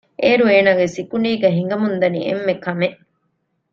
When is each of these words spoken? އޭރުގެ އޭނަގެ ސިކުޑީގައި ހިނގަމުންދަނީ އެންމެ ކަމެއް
އޭރުގެ 0.21 0.51
އޭނަގެ 0.55 0.85
ސިކުޑީގައި 0.95 1.55
ހިނގަމުންދަނީ 1.57 2.19
އެންމެ 2.27 2.53
ކަމެއް 2.65 2.97